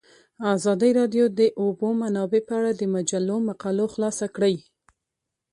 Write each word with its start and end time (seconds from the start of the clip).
ازادي 0.55 0.91
راډیو 0.99 1.25
د 1.31 1.33
د 1.39 1.41
اوبو 1.61 1.87
منابع 2.01 2.41
په 2.47 2.53
اړه 2.59 2.71
د 2.75 2.83
مجلو 2.95 3.37
مقالو 3.49 3.85
خلاصه 3.93 4.27
کړې. 4.35 4.55